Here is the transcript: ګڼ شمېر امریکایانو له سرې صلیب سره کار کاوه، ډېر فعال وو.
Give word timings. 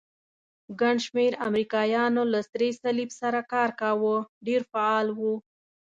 ګڼ 0.79 0.95
شمېر 1.05 1.33
امریکایانو 1.47 2.23
له 2.33 2.39
سرې 2.49 2.69
صلیب 2.81 3.09
سره 3.21 3.39
کار 3.51 3.69
کاوه، 3.81 4.17
ډېر 4.47 4.61
فعال 4.71 5.07
وو. 5.19 5.33